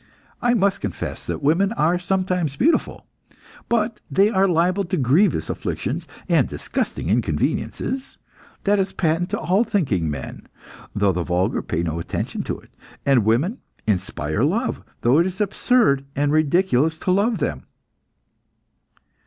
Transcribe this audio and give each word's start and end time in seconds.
I 0.41 0.55
must 0.55 0.81
confess 0.81 1.23
that 1.25 1.43
women 1.43 1.73
are 1.73 1.99
sometimes 1.99 2.55
beautiful. 2.55 3.05
But 3.69 3.99
they 4.09 4.31
are 4.31 4.47
liable 4.47 4.83
to 4.85 4.97
grievous 4.97 5.47
afflictions, 5.47 6.07
and 6.27 6.47
disgusting 6.47 7.07
inconveniences. 7.07 8.17
That 8.63 8.79
is 8.79 8.93
patent 8.93 9.29
to 9.29 9.39
all 9.39 9.63
thinking 9.63 10.09
men, 10.09 10.47
though 10.95 11.11
the 11.11 11.21
vulgar 11.21 11.61
pay 11.61 11.83
no 11.83 11.99
attention 11.99 12.41
to 12.45 12.59
it. 12.59 12.71
And 13.05 13.23
women 13.25 13.59
inspire 13.85 14.43
love, 14.43 14.81
though 15.01 15.19
it 15.19 15.27
is 15.27 15.39
absurd 15.39 16.03
and 16.15 16.31
ridiculous 16.31 16.97
to 16.97 17.11
love 17.11 17.37
them." 17.37 17.67